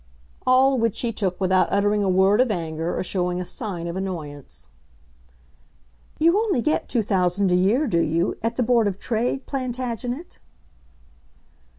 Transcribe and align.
All 0.47 0.79
which 0.79 1.01
he 1.01 1.11
took 1.13 1.39
without 1.39 1.71
uttering 1.71 2.03
a 2.03 2.09
word 2.09 2.41
of 2.41 2.49
anger, 2.49 2.97
or 2.97 3.03
showing 3.03 3.39
a 3.39 3.45
sign 3.45 3.85
of 3.85 3.95
annoyance. 3.95 4.67
"You 6.17 6.39
only 6.39 6.59
get 6.59 6.89
two 6.89 7.03
thousand 7.03 7.51
a 7.51 7.55
year, 7.55 7.85
do 7.85 7.99
you, 8.01 8.35
at 8.41 8.55
the 8.55 8.63
Board 8.63 8.87
of 8.87 8.97
Trade, 8.97 9.45
Plantagenet?" 9.45 10.39